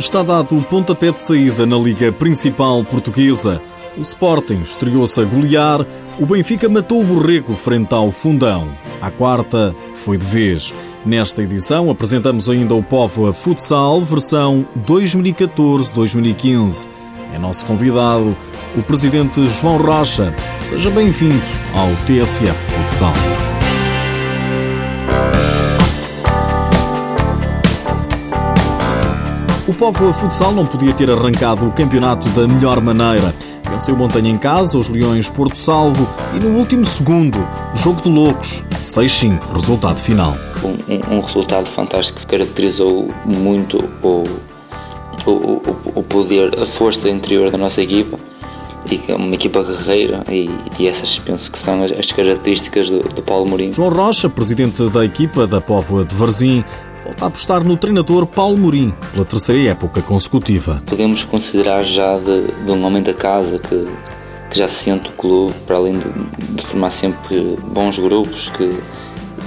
[0.00, 3.60] Está dado o pontapé de saída na Liga Principal Portuguesa.
[3.98, 5.86] O Sporting estreou-se a golear,
[6.18, 8.70] o Benfica matou o Borrego frente ao Fundão.
[8.98, 10.72] A quarta foi de vez.
[11.04, 16.88] Nesta edição apresentamos ainda o Póvoa Futsal, versão 2014-2015.
[17.34, 18.34] É nosso convidado
[18.74, 20.34] o presidente João Rocha.
[20.64, 21.44] Seja bem-vindo
[21.74, 23.12] ao TSF Futsal.
[29.70, 33.32] O Póvoa Futsal não podia ter arrancado o campeonato da melhor maneira.
[33.70, 37.38] Venceu Montanha em casa, os Leões Porto Salvo e no último segundo,
[37.76, 40.34] jogo de loucos, 6-5, resultado final.
[40.64, 44.24] Um, um, resultado fantástico que caracterizou muito o,
[45.24, 48.18] o, o, o, poder, a força interior da nossa equipa
[48.90, 52.90] e que é uma equipa guerreira e, e, essas penso que são as, as características
[52.90, 53.72] do, do Paulo Mourinho.
[53.72, 56.64] João Rocha, presidente da equipa da Póvoa de Varzim,
[57.10, 60.82] volta a apostar no treinador Paulo Mourinho pela terceira época consecutiva.
[60.86, 63.88] Podemos considerar já de, de um homem da casa que,
[64.50, 66.08] que já se sente o clube, para além de,
[66.54, 68.74] de formar sempre bons grupos que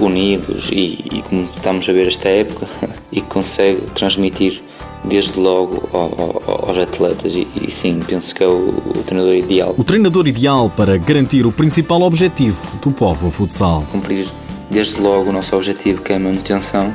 [0.00, 2.66] unidos e, e, como estamos a ver esta época
[3.12, 4.60] e que consegue transmitir
[5.04, 9.74] desde logo aos atletas e, e, sim, penso que é o, o, treinador ideal.
[9.76, 13.84] O treinador ideal para garantir o principal objetivo do povo futsal.
[13.92, 14.26] Cumprir
[14.70, 16.92] desde logo o nosso objetivo que é a manutenção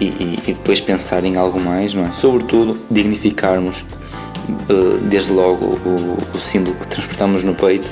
[0.00, 2.10] e, e, e depois pensar em algo mais, não é?
[2.12, 3.84] Sobretudo, dignificarmos
[4.68, 7.90] uh, desde logo o, o, símbolo que transportamos no peito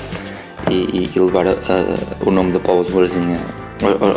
[0.71, 3.39] e, e levar a, a, o nome da Póvoa de Barzinha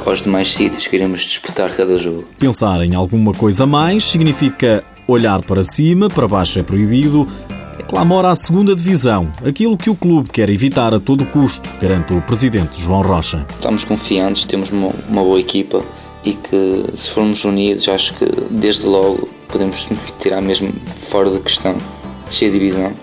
[0.05, 2.27] aos demais sítios que iremos disputar cada jogo.
[2.37, 7.27] Pensar em alguma coisa mais significa olhar para cima, para baixo é proibido,
[7.79, 12.13] é clamor à segunda divisão, aquilo que o clube quer evitar a todo custo, garante
[12.13, 13.45] o presidente João Rocha.
[13.55, 15.81] Estamos confiantes, temos uma, uma boa equipa,
[16.23, 19.87] e que se formos unidos acho que desde logo podemos
[20.19, 21.77] tirar mesmo fora da questão
[22.25, 22.93] descer a divisão,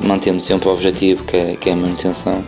[0.00, 2.44] mantendo sempre o objetivo que é, que é a manutenção,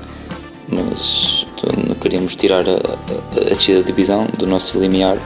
[0.68, 1.46] mas
[1.86, 5.18] não queríamos tirar a, a, a descida da divisão do nosso limiar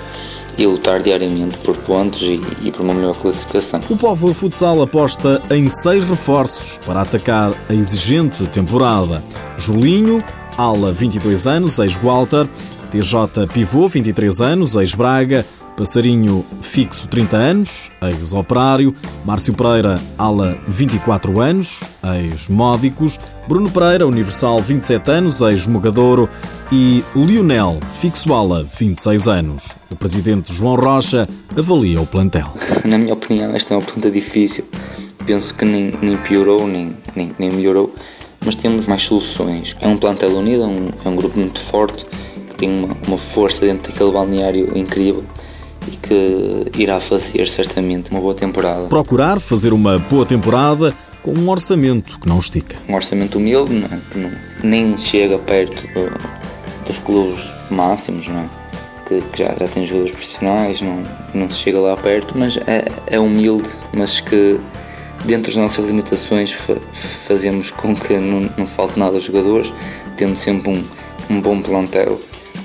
[0.58, 3.80] e lutar diariamente por pontos e, e, por uma melhor classificação.
[3.90, 9.22] O Povo Futsal aposta em seis reforços para atacar a exigente temporada.
[9.58, 10.24] Julinho,
[10.56, 12.48] ala 22 anos, ex-Walter,
[12.90, 15.44] TJ Pivô, 23 anos, ex-Braga.
[15.76, 18.96] Passarinho Fixo, 30 anos, ex-operário.
[19.26, 23.20] Márcio Pereira, ala 24 anos, ex-módicos.
[23.46, 26.30] Bruno Pereira, Universal, 27 anos, ex-mogadouro.
[26.72, 29.76] E Lionel, fixo ala, 26 anos.
[29.90, 32.52] O presidente João Rocha avalia o plantel.
[32.84, 34.64] Na minha opinião, esta é uma pergunta difícil.
[35.26, 37.94] Penso que nem, nem piorou, nem, nem, nem melhorou,
[38.44, 39.76] mas temos mais soluções.
[39.80, 42.05] É um plantel unido, é um, é um grupo muito forte
[42.56, 45.24] tem uma, uma força dentro daquele balneário incrível
[45.86, 48.88] e que irá fazer certamente uma boa temporada.
[48.88, 52.76] Procurar fazer uma boa temporada com um orçamento que não estica.
[52.88, 54.00] Um orçamento humilde, não é?
[54.10, 54.30] que não,
[54.62, 58.48] nem chega perto do, dos clubes máximos, não é?
[59.06, 61.02] que, que já, já tem jogadores profissionais, não,
[61.34, 64.58] não se chega lá perto, mas é, é humilde, mas que
[65.24, 66.76] dentro das nossas limitações fa
[67.26, 69.72] fazemos com que não, não falte nada aos jogadores,
[70.16, 70.84] tendo sempre um,
[71.30, 72.20] um bom plantel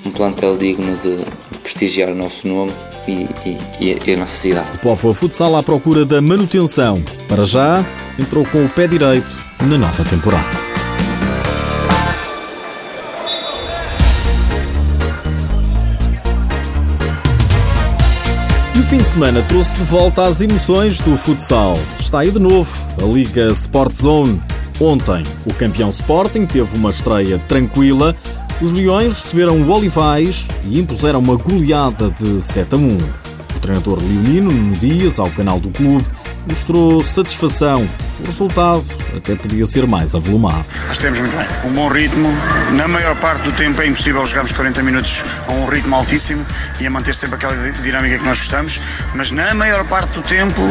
[0.06, 1.24] um plantel digno de
[1.62, 2.72] prestigiar o nosso nome
[3.08, 4.68] e, e, e a nossa cidade.
[4.76, 7.02] O Povo Futsal à procura da manutenção.
[7.28, 7.86] Para já,
[8.20, 9.30] entrou com o pé direito
[9.62, 10.72] na nova temporada.
[18.92, 21.80] Fim de semana trouxe de volta as emoções do futsal.
[21.98, 22.70] Está aí de novo
[23.02, 24.42] a Liga Sport Zone.
[24.82, 28.14] Ontem, o campeão Sporting teve uma estreia tranquila
[28.62, 32.98] os Leões receberam o Olivais e impuseram uma goleada de 7 a 1.
[33.56, 36.06] O treinador Leonino, no Dias, ao canal do clube,
[36.48, 37.88] mostrou satisfação.
[38.22, 38.84] O resultado
[39.18, 40.66] até podia ser mais avolumado.
[40.88, 41.48] Nós temos muito bem.
[41.66, 42.30] Um bom ritmo.
[42.74, 46.46] Na maior parte do tempo é impossível jogarmos 40 minutos a um ritmo altíssimo
[46.80, 48.80] e a manter sempre aquela dinâmica que nós gostamos,
[49.16, 50.62] mas na maior parte do tempo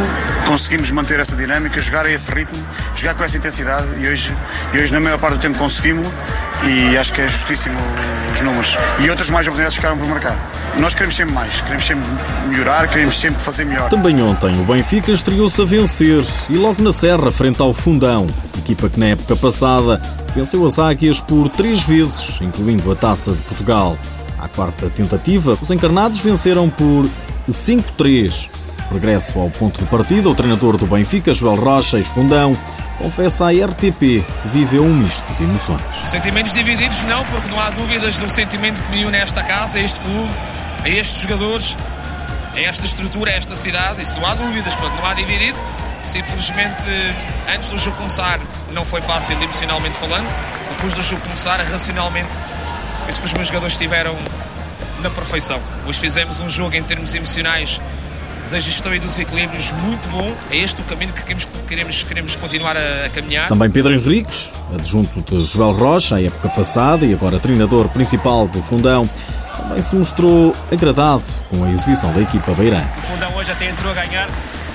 [0.46, 2.62] conseguimos manter essa dinâmica, jogar a esse ritmo,
[2.94, 4.34] jogar com essa intensidade e hoje,
[4.72, 6.06] e hoje na maior parte do tempo conseguimos
[6.64, 7.78] e acho que é justíssimo
[8.32, 8.76] os números.
[9.00, 10.38] E outras mais oportunidades ficaram por marcar.
[10.78, 12.08] Nós queremos sempre mais, queremos sempre
[12.48, 13.90] melhorar, queremos sempre fazer melhor.
[13.90, 18.26] Também ontem o Benfica estreou-se a vencer e logo na Serra, frente ao Fundão,
[18.58, 19.98] equipa que na época passada
[20.34, 23.96] venceu as Águias por três vezes, incluindo a Taça de Portugal.
[24.38, 27.08] À quarta tentativa, os encarnados venceram por
[27.48, 28.50] 5-3.
[28.92, 32.52] Regresso ao ponto de partida, o treinador do Benfica, Joel Rocha, ex-Fundão,
[32.98, 35.80] confessa à RTP que viveu um misto de emoções.
[36.04, 39.78] Sentimentos divididos não, porque não há dúvidas do sentimento que me une a esta casa,
[39.78, 40.30] a este clube,
[40.84, 41.74] a estes jogadores,
[42.54, 45.58] a esta estrutura, a esta cidade, isso não há dúvidas, portanto não há dividido,
[46.02, 46.84] Simplesmente,
[47.54, 48.40] antes do jogo começar,
[48.72, 50.26] não foi fácil emocionalmente falando.
[50.70, 52.38] Depois do jogo começar, racionalmente,
[53.06, 54.16] penso que os meus jogadores estiveram
[55.02, 55.60] na perfeição.
[55.86, 57.80] Hoje fizemos um jogo em termos emocionais
[58.50, 60.34] da gestão e dos equilíbrios muito bom.
[60.50, 63.48] É este o caminho que queremos, queremos, queremos continuar a, a caminhar.
[63.48, 68.62] Também Pedro Henriques, adjunto de Joel Rocha, a época passada e agora treinador principal do
[68.62, 69.08] Fundão,
[69.56, 72.82] também se mostrou agradado com a exibição da equipa beirã.
[72.96, 74.28] O Fundão hoje até entrou a ganhar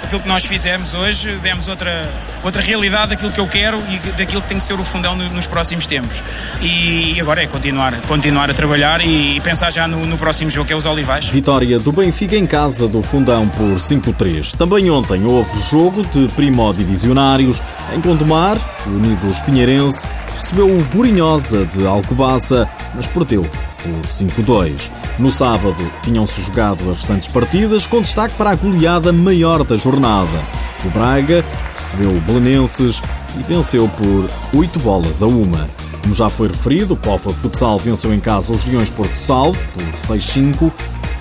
[0.06, 2.10] aquilo que nós fizemos hoje, demos outra,
[2.44, 5.48] outra realidade daquilo que eu quero e daquilo que tem que ser o fundão nos
[5.48, 6.24] próximos tempos.
[6.62, 10.74] E agora é continuar, continuar a trabalhar e pensar já no, no próximo jogo, que
[10.74, 11.28] é os Olivais.
[11.28, 14.56] Vitória do Benfica em casa do Fundão por 5-3.
[14.56, 17.62] Também ontem houve jogo de primó-divisionários
[17.94, 18.58] em Gondomar,
[18.88, 20.06] Unidos Pinheirense
[20.36, 24.92] recebeu o Burinhosa de Alcobaça, mas perdeu por 5-2.
[25.18, 30.44] No sábado tinham-se jogado as restantes partidas, com destaque para a goleada maior da jornada.
[30.84, 31.44] O Braga
[31.76, 33.02] recebeu o Belenenses
[33.40, 35.68] e venceu por 8 bolas a uma.
[36.02, 40.16] Como já foi referido, o Pofa Futsal venceu em casa os Leões Porto Salvo por
[40.16, 40.72] 6-5.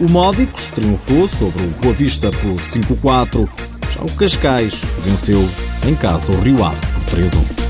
[0.00, 3.48] O Módicos triunfou sobre o Boa Vista por 5-4.
[3.94, 4.74] Já o Cascais
[5.04, 5.48] venceu
[5.86, 7.64] em casa o Rio Ave 3-1.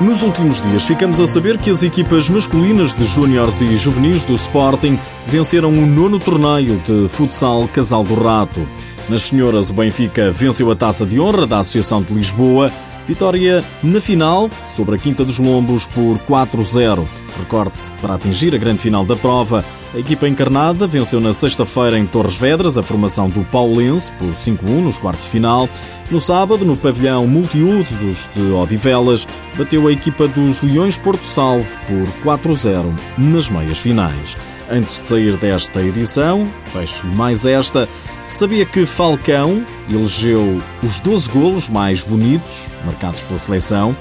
[0.00, 4.34] Nos últimos dias ficamos a saber que as equipas masculinas de júniores e juvenis do
[4.34, 8.68] Sporting venceram o nono torneio de futsal Casal do Rato.
[9.08, 12.70] Nas senhoras, o Benfica venceu a taça de honra da Associação de Lisboa
[13.06, 17.06] Vitória na final sobre a Quinta dos Lombos por 4-0.
[17.38, 19.64] Recorde-se que para atingir a grande final da prova,
[19.94, 24.68] a equipa encarnada venceu na sexta-feira em Torres Vedras a formação do Paulense por 5-1
[24.82, 25.68] nos quartos de final.
[26.10, 31.76] No sábado, no pavilhão multiusos de Odivelas, bateu a equipa dos Leões Porto Salvo
[32.22, 34.36] por 4-0 nas meias finais.
[34.70, 37.88] Antes de sair desta edição, fecho mais esta,
[38.28, 43.96] Sabia que Falcão elegeu os 12 golos mais bonitos marcados pela seleção?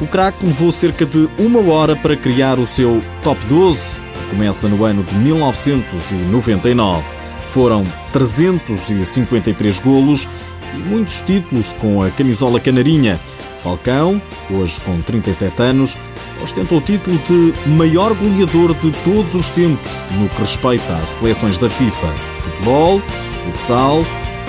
[0.00, 4.68] O craque levou cerca de uma hora para criar o seu top 12, que começa
[4.68, 7.02] no ano de 1999.
[7.46, 10.28] Foram 353 golos
[10.74, 13.18] e muitos títulos com a camisola canarinha.
[13.62, 14.20] Falcão,
[14.50, 15.96] hoje com 37 anos,
[16.42, 21.58] ostenta o título de maior goleador de todos os tempos no que respeita às seleções
[21.58, 22.12] da FIFA.
[22.40, 23.00] Futebol,
[23.44, 24.00] futsal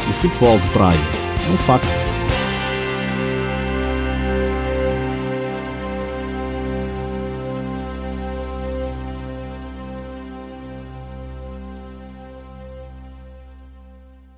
[0.10, 1.00] e futebol de praia.
[1.48, 2.12] É um facto.